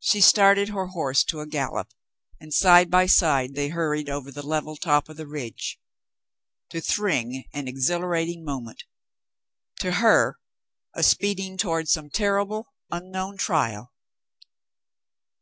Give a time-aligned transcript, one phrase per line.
[0.00, 1.90] She started her horse to a gallop,
[2.40, 5.78] and side by side they hurried over the level top of the ridge—
[6.70, 8.84] to Thryng an exhilarating moment,
[9.80, 10.38] to her
[10.94, 13.92] a speeding toward some terrible, unknown trial.